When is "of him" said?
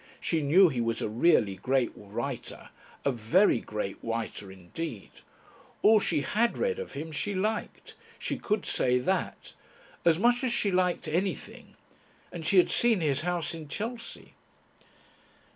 6.79-7.11